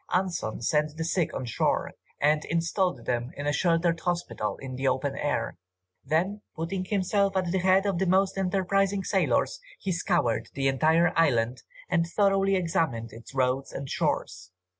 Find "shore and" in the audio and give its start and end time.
1.45-2.43